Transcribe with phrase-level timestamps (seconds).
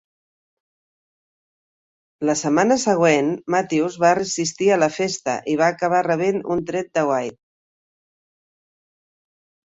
[2.29, 6.89] La setmana següent, Mathews va assistir a la festa i va acabar rebent un tret
[6.99, 7.37] de White.